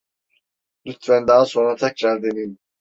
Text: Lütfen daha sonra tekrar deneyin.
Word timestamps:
Lütfen 0.85 1.27
daha 1.27 1.45
sonra 1.45 1.75
tekrar 1.75 2.23
deneyin. 2.23 2.57